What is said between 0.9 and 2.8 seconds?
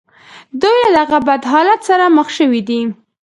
له دغه بد حالت سره مخ شوي